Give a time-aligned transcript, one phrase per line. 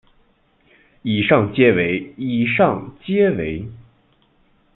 [1.03, 3.69] 以上皆为以上皆为